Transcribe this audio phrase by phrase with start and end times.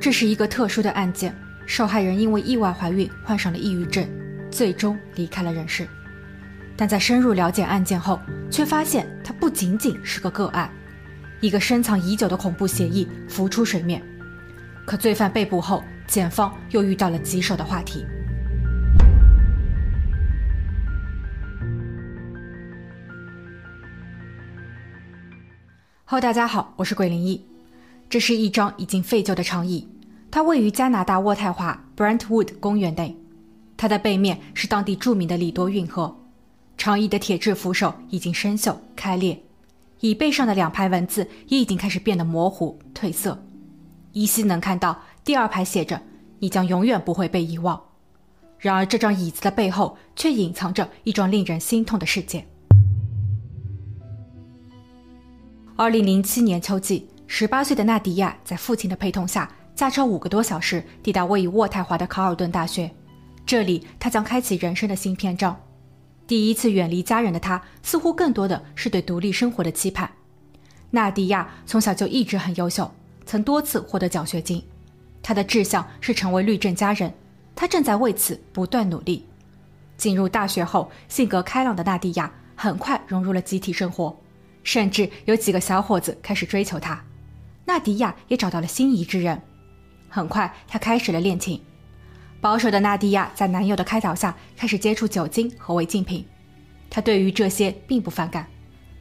[0.00, 1.34] 这是一个特殊的案件，
[1.66, 4.08] 受害人因为意外怀孕患上了抑郁症，
[4.48, 5.88] 最终离开了人世。
[6.76, 10.70] 但在深入了解案件后，却发现它不仅仅是个个案，
[11.40, 14.00] 一个深藏已久的恐怖协议浮出水面。
[14.86, 18.06] 可罪犯被捕后，检方又遇到了棘手的话题。
[26.04, 27.57] Hello，大家好，我是鬼灵异。
[28.10, 29.86] 这是一张已经废旧的长椅，
[30.30, 33.16] 它位于加拿大渥太华 Brentwood 公园内。
[33.76, 36.16] 它的背面是当地著名的里多运河。
[36.76, 39.42] 长椅的铁质扶手已经生锈开裂，
[40.00, 43.40] 椅背上的两排文字也已经开始变得模糊褪色。
[44.12, 46.00] 依稀能看到第二排写着
[46.40, 47.80] “你将永远不会被遗忘”。
[48.58, 52.46] 然而，这张椅子的背后却隐藏着一桩令人心痛的事件。
[55.76, 62.90] 二零零七年秋季，十八岁的纳迪亚在父亲的陪同下，驾车五个多小时抵达位于渥太华的卡尔顿大学。
[63.44, 65.54] 这里，他将开启人生的新篇章。
[66.26, 70.10] 第一次远离家人的他，似乎更多的是对独立生活的期盼。
[70.90, 72.90] 纳迪亚从小就一直很优秀，
[73.26, 74.64] 曾多次获得奖学金。
[75.22, 77.12] 他的志向是成为律政佳人，
[77.54, 79.26] 他正在为此不断努力。
[79.98, 84.18] 进入大学后，性格开朗的纳迪亚很快融入了集体生活。
[84.64, 87.02] 甚至有几个小伙子开始追求她，
[87.68, 89.42] 纳迪亚也找到了心仪之人。
[90.08, 91.60] 很快，她开始了恋情。
[92.40, 96.24] 保守的纳迪亚在男友的开导下，开始接触酒精和违禁品。
[96.88, 98.46] 她对于这些并不反感。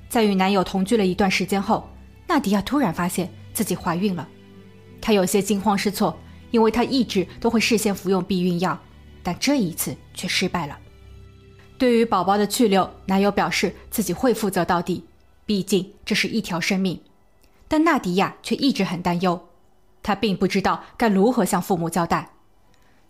[0.10, 1.90] 在与男友同居了一段时间后，
[2.28, 4.28] 纳迪亚突然发现自己怀孕了。
[5.00, 6.20] 她有些惊慌失措，
[6.52, 8.78] 因为她一直都会事先服用避孕药，
[9.24, 10.78] 但这一次却失败了。
[11.78, 15.06] 对于宝宝的去留，男友表示自己会负责到底。
[15.46, 17.00] 毕竟这是一条生命，
[17.68, 19.50] 但纳迪亚却一直很担忧，
[20.02, 22.32] 她并不知道该如何向父母交代。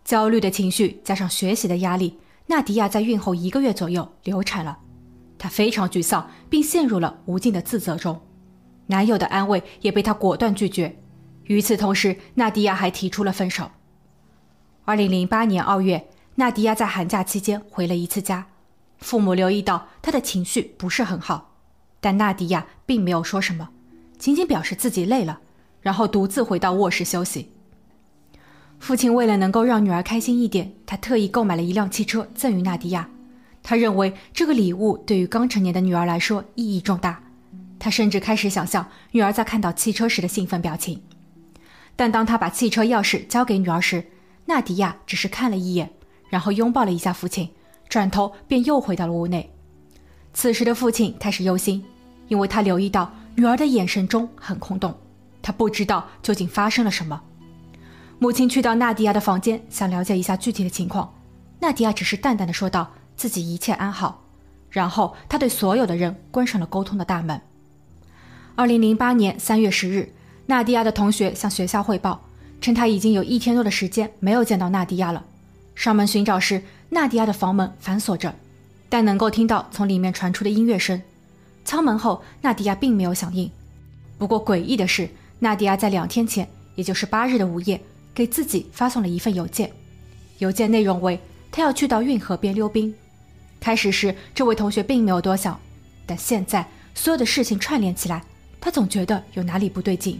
[0.04, 4.80] 焦虑的情绪加上学习的压力，纳迪亚在孕后一个月左右流产了。
[5.38, 8.20] 她非常沮丧，并陷入了无尽的自责中。
[8.88, 10.98] 男友的安慰也被她果断拒绝。
[11.44, 13.70] 与此同时，纳迪亚还提出了分手。
[14.86, 18.48] 二零零八年二月，纳迪亚在寒假期间回了一次家，
[18.98, 21.54] 父母留意到她的情绪不是很好。
[22.00, 23.70] 但纳迪亚并没有说什么，
[24.17, 25.39] 仅仅表示自己累了，
[25.82, 27.50] 然后独自回到卧室休息。
[28.80, 33.10] 父亲为了能够让女儿开心一点，他特意购买了一辆汽车赠予纳迪亚。
[33.64, 37.23] 他认为这个礼物对于刚成年的女儿来说意义重大。
[37.80, 41.02] 他甚至开始想象女儿在看到汽车时的兴奋表情。
[41.95, 44.05] 但当他把汽车钥匙交给女儿时，
[44.45, 45.92] 纳迪亚只是看了一眼，
[46.30, 47.49] 然后拥抱了一下父亲，
[47.89, 49.52] 转头便又回到了屋内。
[50.34, 51.84] 此时的父亲开始忧心，
[52.28, 54.98] 因为他留意到女儿的眼神中很空洞，
[55.43, 57.21] 她不知道究竟发生了什么。
[58.17, 61.14] 母亲去到纳迪亚的房间，想了解一下具体的情况。
[61.59, 64.23] 纳迪亚只是淡淡的说道：“自己一切安好。”
[64.71, 67.39] 然后他对所有的人关上了沟通的大门。
[68.55, 70.11] 二零零八年三月十日，
[70.48, 72.19] 纳迪亚的同学向学校汇报，
[72.59, 75.23] 称他已经有一天多的时间没有见到纳迪亚了。
[75.75, 78.33] 上门寻找时，纳迪亚的房门反锁着。
[78.89, 80.99] 但能够听到从里面传出的音乐声，
[81.67, 83.52] 敲门后，纳迪亚并没有响应。
[84.17, 87.80] 不过诡异的是，纳迪亚在两天前，也就是八日的午夜，
[88.16, 89.70] 给自己发送了一份邮件，
[90.38, 91.20] 邮件内容为
[91.52, 92.95] 他要去到运河边溜冰。
[93.60, 95.60] 开始时，这位同学并没有多想，
[96.05, 98.23] 但现在所有的事情串联起来，
[98.61, 100.17] 他总觉得有哪里不对劲。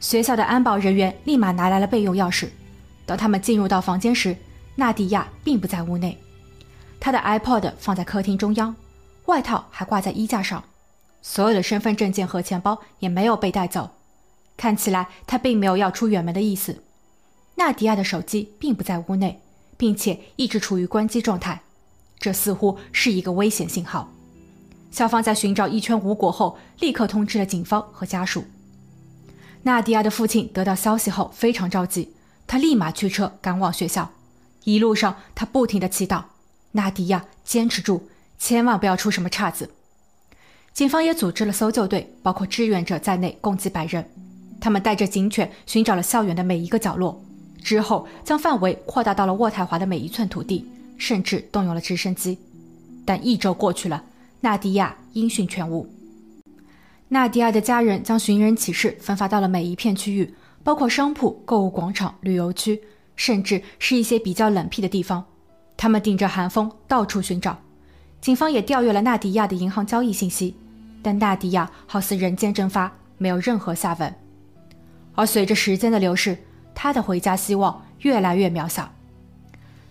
[0.00, 2.48] 学校的安保人员立马拿来了备用钥匙，
[3.04, 4.34] 当他们进入到房间时，
[4.74, 6.16] 纳迪亚并不在屋内。
[6.98, 8.74] 他的 iPod 放在客厅中央，
[9.26, 10.64] 外套还挂在衣架上，
[11.22, 13.90] 所有的身份证件和钱包也没有被带走，
[14.56, 16.82] 看起来他并没有要出远门的意思。
[17.56, 19.40] 纳迪亚的手机并不在屋内，
[19.76, 21.62] 并且一直处于关机状态，
[22.18, 24.12] 这似乎是一个危险信号。
[24.90, 28.44] 校方在寻找一圈无果后，立刻通知了警方和家属。
[29.62, 32.12] 纳迪亚的父亲得到消息后非常着急，
[32.46, 34.10] 他立马驱车赶往学校，
[34.64, 36.24] 一路上他不停地祈祷。
[36.72, 38.08] 纳迪亚，坚持住，
[38.44, 39.70] 千万不要出什么岔子。
[40.74, 44.04] 警方也组织了搜救队，包括志愿者在内，共计百人。
[44.60, 47.18] 他们带着警犬寻找了校园的每一个角落，
[47.62, 50.68] 之后将范围扩大到了渥太华的每一寸土地，
[50.98, 52.36] 甚至动用了直升机。
[53.06, 54.04] 但一周过去了，
[54.42, 55.88] 纳迪亚音讯全无。
[57.08, 62.78] 纳迪亚的家人将寻人启事分发到了每一片区域，包括商铺、购物广场、旅游区，
[63.16, 65.24] 甚至是一些比较冷僻的地方。
[65.78, 67.58] 他们顶着寒风到处寻找，
[68.24, 70.56] 警方也调阅了纳迪亚的银行交易信息，
[71.02, 74.14] 但纳迪亚好似人间蒸发，没有任何下文。
[75.14, 76.38] 而随着时间的流逝，
[76.74, 78.90] 他的回家希望越来越渺小。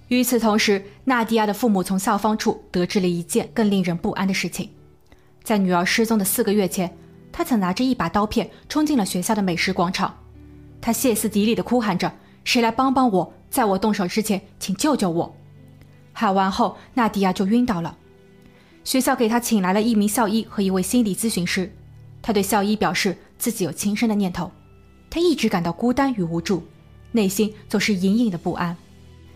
[0.08, 4.72] 与此同时，纳迪亚的父母从校方处得知了一件更令人不安的事情：
[5.44, 6.98] 在女儿失踪的四个月前，
[7.32, 10.18] 他曾拿着一把刀片冲进了学校的美食广场，
[10.82, 12.12] 他歇斯底里地哭喊着
[12.44, 13.34] ：“谁来帮帮我！
[13.52, 15.36] 在我动手之前，请救救我！”
[16.14, 17.96] 喊完后，纳迪亚就晕倒了。
[18.84, 21.72] 学校给他请来了一名校医和一位心理咨询师。
[22.22, 24.52] 他对校医表示自己有轻生的念头，
[25.10, 26.66] 他一直感到孤单与无助，
[27.12, 28.76] 内心总是隐隐的不安。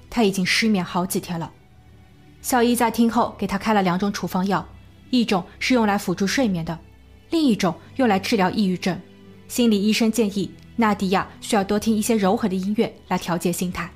[0.09, 1.51] 他已经失眠好几天了。
[2.41, 4.65] 校医在听后给他开了两种处方药，
[5.09, 6.77] 一种是用来辅助睡眠的，
[7.29, 8.97] 另一种用来治疗抑郁症。
[9.49, 13.89] 心理医生建议纳迪亚需要多听一些柔和的音乐来调节心态。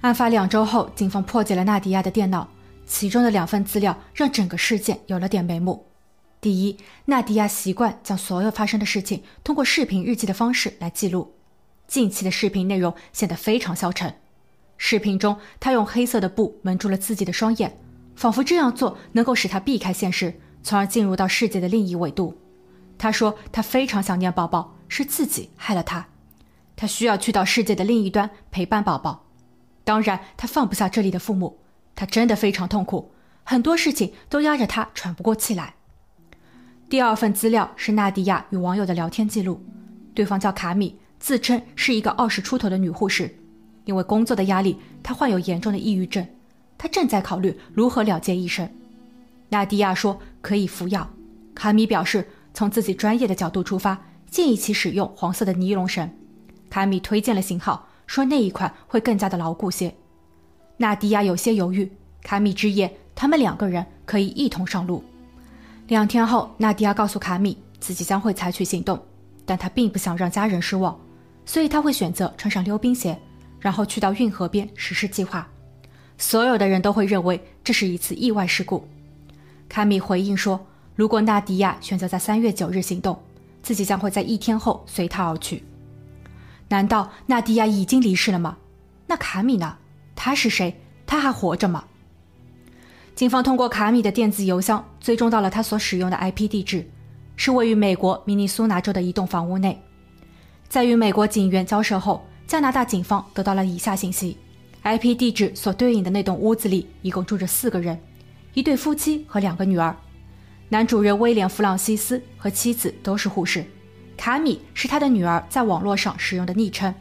[0.00, 2.48] 案发两周后，警方破解了纳迪亚的电脑，
[2.86, 5.86] 其中的两份资料让整个事件有了点眉目。
[6.40, 11.34] 第一，纳迪亚习惯将所有发生的事情通过视频日记的方式来记录。
[11.86, 14.14] 近期的视频内容显得非常消沉。
[14.76, 17.78] 视频中，他用黑色的布蒙住了自己的双眼，
[18.16, 22.36] 仿佛这样做能够使他避开现实，从而进入到世界的另一维度。
[22.98, 26.08] 他说他非常想念宝宝，是自己害了他，
[26.74, 29.24] 他需要去到世界的另一端陪伴宝宝。
[29.84, 31.58] 当然，他放不下这里的父母，
[32.02, 33.12] 他真的非常痛苦，
[33.44, 35.74] 很多事情都压着他喘不过气来。
[36.90, 39.64] 第二份资料是纳迪亚与网友的聊天记录，
[40.12, 43.32] 对方叫卡米，自称是一个二十出头的女护士，
[43.84, 46.26] 因为工作的压力，她患有严重的抑郁症，
[46.76, 48.68] 她正在考虑如何了结一生。
[49.50, 51.08] 纳迪亚说可以服药，
[51.54, 53.96] 卡米表示从自己专业的角度出发，
[54.28, 56.12] 建议其使用黄色的尼龙绳。
[56.68, 59.94] 卡米推荐了型号，说那一款会更加的牢固些。
[60.82, 61.88] 纳迪亚有些犹豫，
[62.24, 65.04] 卡米之言他们两个人可以一同上路。
[65.86, 69.00] 两天后，纳迪亚告诉卡米自己将会采取行动，
[69.46, 70.98] 但他并不想让家人失望，
[71.46, 73.16] 所以他会选择穿上溜冰鞋，
[73.60, 75.46] 然后去到运河边实施计划。
[76.18, 78.84] 所有的人都会认为这是一次意外事故。
[79.68, 83.16] 卡米回应说：“如果纳迪亚选择在三月九日行动，
[83.62, 85.62] 自己将会在一天后随他而去。”
[86.66, 88.56] 难道纳迪亚已经离世了吗？
[89.06, 89.78] 那卡米呢？
[90.24, 90.76] 他是谁？
[91.04, 91.82] 他还活着吗？
[93.12, 96.88] 警方通过卡米的电子邮箱追踪到了他所使用的 IP 地址，
[97.34, 99.82] 是位于美国明尼苏达州的一栋房屋内。
[100.68, 104.36] 在与美国警员交涉后，加拿大警方得到了以下信息
[104.84, 107.98] ：IP 地址所对应的那栋屋子里一共住着四个人，
[108.54, 109.96] 一对夫妻和两个女儿。
[110.68, 113.64] 男主人威廉·弗朗西斯和妻子都是护士，
[114.16, 116.94] 卡米是他的女儿在网络上使用的昵称，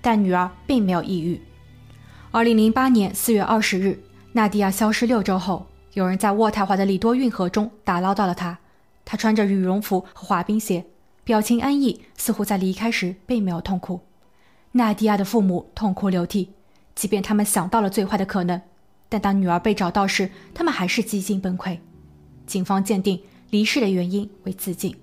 [0.00, 1.42] 但女儿并没有抑郁。
[2.32, 3.98] 二零零八年四月二十日。
[4.34, 8.56] 纳迪亚消失六周后，有人在渥太华的里多运河中打捞到了她。
[9.04, 10.84] 她穿着羽绒服和滑冰鞋，
[11.24, 14.02] 表情安逸，似乎在离开时并没有痛苦。
[14.70, 16.50] 纳迪亚的父母痛哭流涕，
[16.94, 18.62] 即便他们想到了最坏的可能，
[19.08, 21.78] 但当女儿被找到时，他们还是几近崩溃。
[22.46, 24.94] 警方鉴定离世的原因为自尽。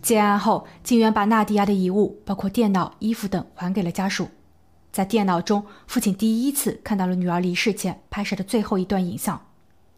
[0.00, 4.28] 结案后，警员把纳迪亚的遗物，包括电脑、衣服等，还给了家属。
[4.90, 9.40] 在电脑中，父亲第一次看到了女儿离世前拍摄的最后一段影像。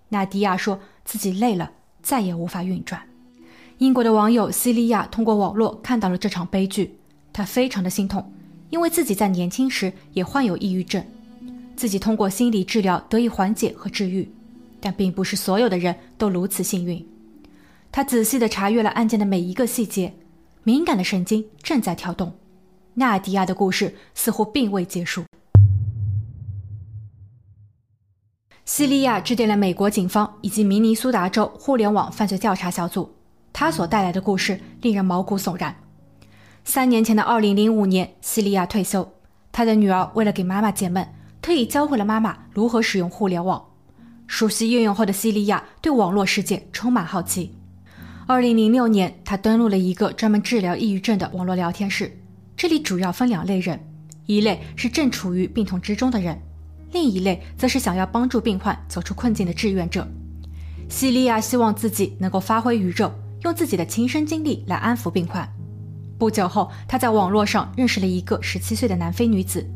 [0.08, 1.70] 纳迪亚说自己累了，
[2.02, 3.00] 再也无法运转。
[3.78, 6.98] 英国的网友西利亚通过网络看到了这场悲剧，
[7.32, 8.32] 她非常的心痛，
[8.68, 11.02] 因为自己在年轻时也患有抑郁症，
[11.76, 14.30] 自己通过心理治疗得以缓解和治愈，
[14.80, 17.06] 但并不是所有的人都如此幸运。
[17.92, 20.12] 他仔细地查阅了案件的每一个细节，
[20.62, 22.34] 敏感的神经正在跳动。
[22.94, 25.24] 纳迪亚的故事似乎并未结束。
[28.64, 33.12] 西利亚致电了美国警方以及明尼苏达州互联网犯罪调查小组，
[33.52, 35.74] 他所带来的故事令人毛骨悚然。
[36.62, 39.12] 三年前的二零零五年，西利亚退休，
[39.50, 41.08] 他的女儿为了给妈妈解闷，
[41.42, 43.64] 特意教会了妈妈如何使用互联网。
[44.28, 47.52] 熟悉运用后的西利亚对网络世界充满好奇。
[48.28, 52.19] 二零零六年，他登录了一个专门治疗抑郁症的网络聊天室。
[52.60, 53.80] 这里主要分两类人，
[54.26, 56.38] 一类是正处于病痛之中的人，
[56.92, 60.06] 另一类则是想要帮助病患走出困境的志愿者。
[60.86, 63.10] 西利亚希望自己能够发挥余热，
[63.44, 65.50] 用自己的亲身经历来安抚病患。
[66.18, 69.66] 不久后，他在网络上认识了一个十七岁的南非女子，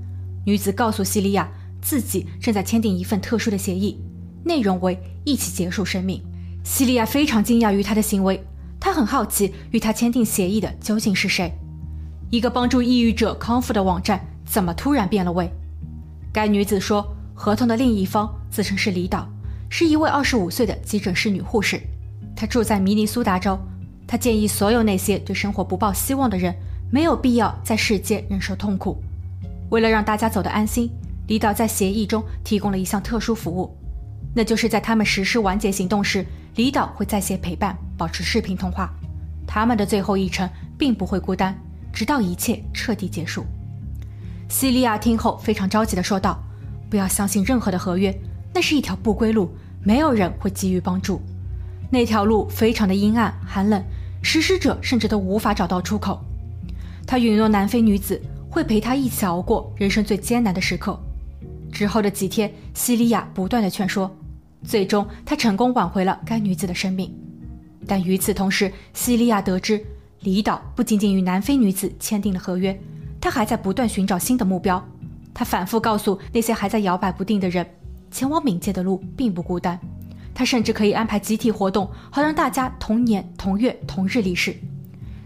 [0.45, 1.51] 女子告诉西利亚，
[1.81, 3.99] 自己正在签订一份特殊的协议，
[4.45, 6.23] 内容为一起结束生命。
[6.63, 8.45] 西利亚非常惊讶于她的行为，
[8.79, 11.51] 他很好奇与他签订协议的究竟是谁。
[12.31, 15.51] 一个帮助抑郁者康复的网站怎么突然变了味？
[16.33, 19.29] 该女子说，合同的另一方自称是李导，
[19.69, 21.81] 是一位二十五岁的急诊室女护士，
[22.35, 23.59] 她住在明尼苏达州。
[24.07, 26.55] 她建议所有那些对生活不抱希望的人，
[26.91, 29.01] 没有必要在世界忍受痛苦。
[29.71, 30.91] 为了让大家走得安心，
[31.29, 33.75] 李导在协议中提供了一项特殊服务，
[34.35, 36.27] 那就是在他们实施完结行动时，
[36.57, 38.93] 李导会在线陪伴，保持视频通话。
[39.47, 41.59] 他们的最后一程并不会孤单，
[41.95, 43.47] 直到一切彻底结束。
[44.49, 46.39] 西利亚听后非常着急地说道
[46.91, 48.15] ：“不要相信任何的合约，
[48.53, 49.49] 那是一条不归路，
[49.83, 51.23] 没有人会给予帮助。
[51.91, 53.83] 那条路非常的阴暗寒冷，
[54.23, 56.21] 实施者甚至都无法找到出口。”
[57.07, 58.21] 他允诺南非女子
[58.51, 60.99] 会陪他一起熬过人生最艰难的时刻。
[61.71, 64.11] 之后的几天，西利亚不断的劝说，
[64.65, 67.13] 最终他成功挽回了该女子的生命。
[67.87, 69.85] 但与此同时，西利亚得知
[70.25, 72.81] 李导不仅仅与南非女子签订了合约，
[73.21, 74.83] 他还在不断寻找新的目标。
[75.35, 77.67] 他反复告诉那些还在摇摆不定的人，
[78.11, 79.79] 前往冥界的路并不孤单。
[80.33, 84.57] 他甚至可以安排集体活动，好让大家同年同月同日离世。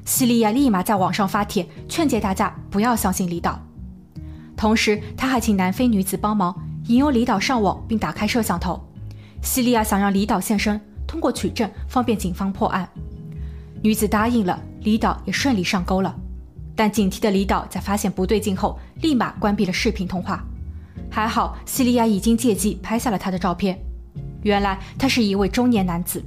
[0.04, 3.56] 西利亚立马在网上发帖劝诫大家不要相信李导，
[4.56, 6.52] 同时他还请南非女子帮忙
[6.88, 8.82] 引诱李导上网并打开摄像头。
[9.42, 12.88] 西利亚想让李导现身，通过取证方便警方破案。
[13.80, 16.14] 女子答应了，李导也顺利上钩了。
[16.74, 20.44] 但警惕的李导在发现不对劲后，立马关闭了视频通话。
[21.10, 23.78] 还好西利亚已经借机拍下了他的照片，
[24.42, 26.22] 原来他是一位中年男子。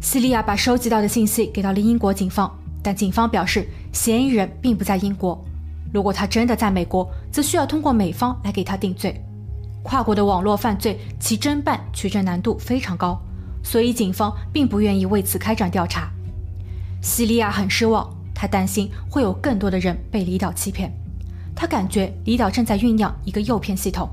[0.00, 2.50] 西利亚把收集到的信息给到了英国警方。
[2.80, 5.44] 但警方表示，嫌疑人并不在英国。
[5.92, 9.20] 如果他真的在美国，则需要通过美方来给他定罪。
[9.82, 13.20] 跨国的网络犯罪，其侦办取证难度非常高，
[13.64, 16.08] 所以警方并不愿意为此开展调查。
[17.00, 20.92] 西利亚很失望，他担心会有更多的人被李导欺骗。
[21.54, 24.08] 他感觉李导正在酝酿一个诱骗系统，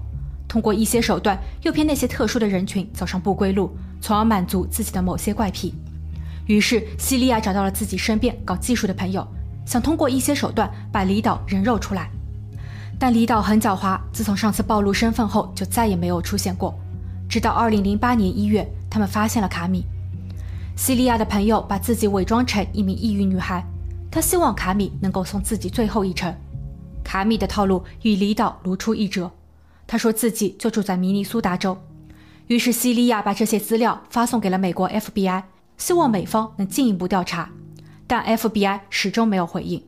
[0.48, 5.74] 通过一些手段诱骗那些特殊的人群走上不归路，从而满足自己的某些怪癖。
[6.48, 9.28] 于是，西利亚找到了自己身边搞技术的朋友，
[9.66, 12.10] 想通过一些手段把李导人肉出来。
[12.98, 16.74] 但李导很狡猾，自从上次暴露身份后，就再也没有出现过。
[17.28, 19.84] 直到2008年1月，他们发现了卡米。
[20.76, 23.66] 西利亚的朋友把自己伪装成一名抑郁女孩，
[24.12, 26.36] 他希望卡米能够送自己最后一程。
[27.04, 29.32] 卡米的套路与李导如出一辙，
[29.88, 31.78] 他说自己就住在明尼苏达州。
[32.48, 35.44] 于是，西利亚把这些资料发送给了美国 FBI。
[35.78, 37.50] 希望美方能进一步调查，
[38.08, 39.84] 但 FBI 始终没有回应。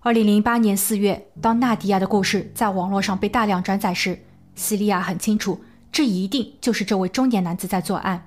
[0.00, 4.24] 二零零八年四月，当纳迪亚的故事在网络上被大量转载时，
[4.56, 5.60] 西利亚很清楚，
[5.92, 8.26] 这一定就是这位中年男子在作案。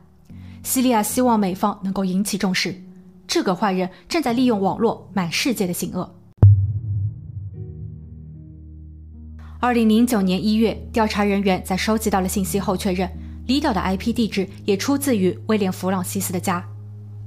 [0.65, 2.75] 西利亚希望美方能够引起重视，
[3.27, 6.15] 这个坏人正在利用网络满世界的行恶。
[9.59, 13.07] 二零零九年一月，调查人员在收集到了信息后确认。
[13.45, 16.67] 李导的 IP 地址也出自于威廉·弗朗西斯的家。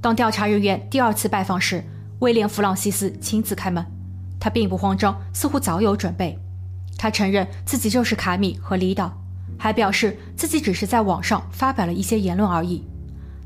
[0.01, 1.81] 当调查人员第二次拜访时，
[2.19, 3.83] 威廉·弗朗西斯亲自开门。
[4.37, 6.37] 他并不慌张，似乎早有准备。
[6.97, 9.17] 他承认自己就是卡米和李导，
[9.57, 12.83] 还表示自己只是在网上发表了一些言论而已。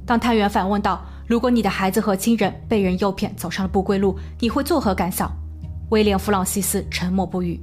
[0.05, 5.31] 当探员反问道：“如果你的孩子和亲人被人诱骗走上了不归路，你会作何感想？”
[5.89, 7.60] 威廉·弗朗西斯沉默不语。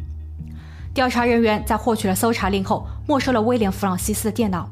[0.94, 4.68] 调查人员在获取了搜查令后，没收了威廉·弗朗西斯的电脑。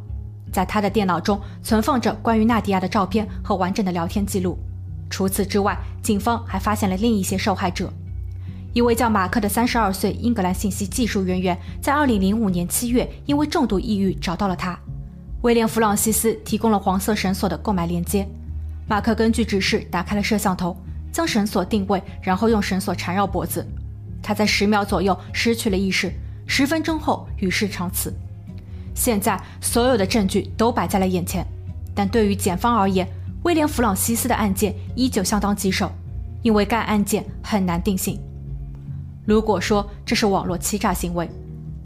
[0.51, 4.59] 在他的电脑中存放着关于纳迪亚的照片和完整的聊天记录。
[5.11, 7.93] 除此之外，警方还发现了另一些受害者。
[8.73, 14.79] 一位叫马克的三十二岁英格兰信息技术人员，在二零零五年七月因为重度抑郁找到了他。
[15.43, 18.27] 威廉·弗朗西斯提供了黄色绳索的购买链接。
[18.89, 20.77] 马克根据指示打开了摄像头，
[21.13, 23.67] 将绳索定位，然后用绳索缠绕脖子。
[24.21, 26.13] 他在十秒左右失去了意识，
[26.47, 28.13] 十分钟后与世长辞。
[28.95, 31.47] 现在所有的证据都摆在了眼前，
[31.95, 33.07] 但对于检方而言，
[33.45, 35.93] 威廉·弗朗西斯的案件依旧相当棘手，
[36.43, 38.19] 因为该案件很难定性。
[39.25, 41.31] 如果说这是网络欺诈行为，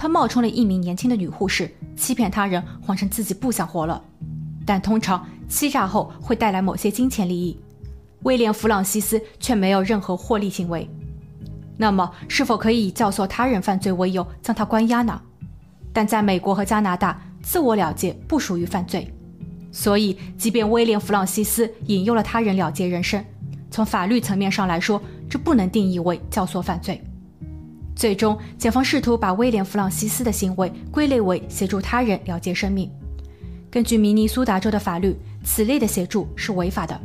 [0.02, 4.02] 他冒充了一名年轻的女护士，欺骗他人，谎称自己不想活了。
[4.66, 7.56] 但通常欺诈后会带来某些金钱利益，
[8.24, 10.90] 威廉·弗朗西斯却没有任何获利行为。
[11.76, 15.22] 那么，是否可以以教唆他人犯罪为由将他关押呢？
[15.92, 19.08] 但在美国和加拿大，自我了结不属于犯罪，
[19.70, 23.24] 所以即便威廉·弗朗西斯引诱了他人了结人生，
[23.70, 27.00] 从法律层面上来说，这不能定义为教唆犯罪。
[27.94, 32.90] 最终，检方试图把威廉·弗朗西斯的行为归类为协助他人了结生命。
[33.70, 37.00] 根据明尼苏达州的法律，此类的协助是违法的。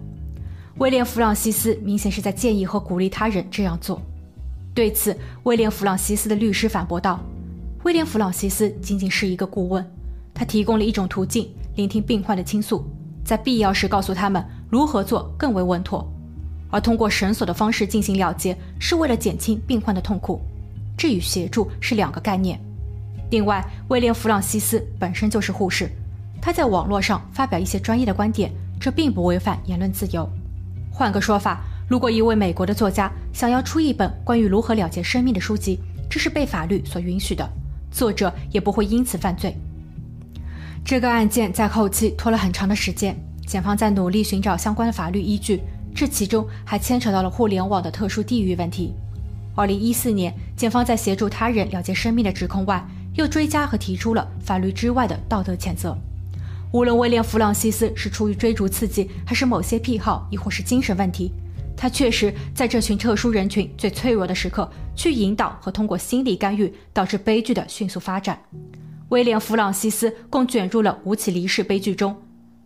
[0.78, 4.02] 威廉·弗朗西斯明显是在建议和鼓励他人这样做。
[4.74, 7.20] 对此，威廉·弗朗西斯的律师反驳道。
[7.84, 9.86] 威廉·弗朗西斯仅仅是一个顾问，
[10.34, 12.86] 他提供了一种途径，聆听病患的倾诉，
[13.24, 16.08] 在必要时告诉他们如何做更为稳妥。
[16.70, 20.42] 而通过绳索的方式进行了结，是为了减轻病患的痛苦。
[20.98, 22.60] 这与协助是两个概念。
[23.30, 25.90] 另外，威廉·弗朗西斯本身就是护士，
[26.42, 30.28] 他在网络上发表一些专业的观点，这并不违反言论自由。
[30.92, 37.48] 换个说法，如果一位美国的作家想要出一本关于如何了结生命的书籍，这是被法律所允许的，
[37.92, 39.56] 作者也不会因此犯罪。
[40.84, 45.62] 这个案件在后期拖了很长的时间，检方在努力寻找相关的法律依据，
[45.94, 48.94] 这其中还牵扯到了互联网的特殊地域问题。
[49.58, 55.98] 二零一四年，检方在协助他人了结生命的指控外，又追加和提出了法律之外的道德谴责。
[56.72, 61.32] 无论威廉·弗朗西斯是出于追逐刺激，还是某些癖好，亦或是精神问题，
[61.76, 68.40] 他确实在这群特殊人群最脆弱的时刻，去引导和通过心理干预导致悲剧的迅速发展。
[69.10, 72.16] 威廉·弗朗西斯共卷入了五起离世悲剧中，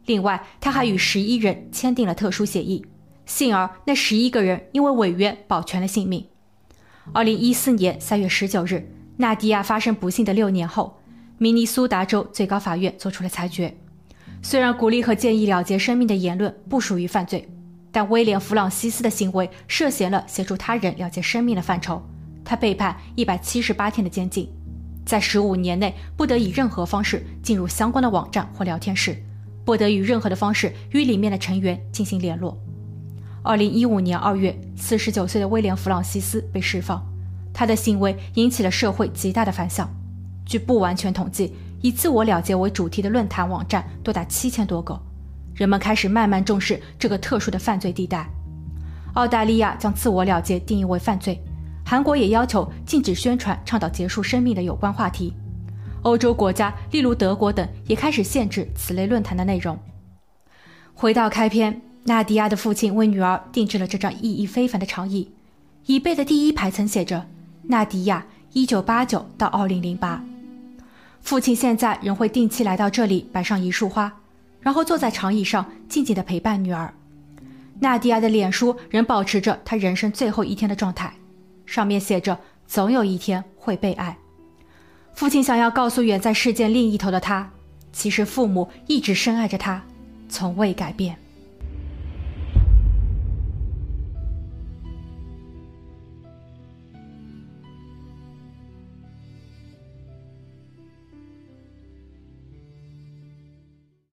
[0.08, 2.86] 另外他还与十一人签订了特殊协议，
[3.26, 6.26] 幸而那十一个人因为违约保全了性命。
[7.14, 11.02] 二零一四年三月十九日，纳迪亚发生不幸的六年后，
[11.40, 13.76] 明尼苏达州最高法院作出了裁决。
[14.44, 17.50] 虽然鼓励和建议了结生命的言论不属于犯罪，
[17.92, 22.02] 但威廉·弗朗西斯的行为涉嫌了协助他人了结生命的范畴。
[22.46, 24.48] 他被判一百七十八天的监禁，
[25.04, 29.18] 在十五年内不得以任何方式进入相关的网站或聊天室，
[29.66, 32.58] 不得以任何的方式与里面的成员进行联络。
[33.44, 37.04] 二零一五年二月，四十九岁的威廉·弗朗西斯被释放，
[37.52, 39.90] 他的行为引起了社会极大的反响。
[40.46, 41.54] 据不完全统计。
[41.84, 45.02] 以自我了结为主题的论坛网站多达七千多个，
[45.56, 48.30] 人们开始慢慢重视这个特殊的犯罪地带。
[49.16, 51.44] 澳大利亚将自我了结定义为犯罪，
[51.84, 55.34] 韩国也要求禁止宣传倡导结束生命的有关话题。
[56.04, 59.76] 欧洲国家，例如德国等，也开始限制此类论坛的内容。
[60.94, 65.30] 回到开篇，纳迪亚的父亲为女儿定制了这张意义非凡的长椅，
[65.86, 67.28] 椅背的第一排曾写着
[67.70, 70.24] “纳迪亚，一九八九到二零零八”。
[71.22, 74.12] 父亲现在仍会定期来到这里摆上一束花，
[74.60, 76.92] 然后坐在长椅上静静地陪伴女儿。
[77.80, 81.14] 纳迪亚的脸书仍保持着她人生最后一天的状态，
[81.68, 84.18] 上面写着“总有一天会被爱”。
[85.14, 87.52] 父亲想要告诉远在世界另一头的他，
[87.94, 89.84] 其实父母一直深爱着他，
[90.28, 91.16] 从未改变。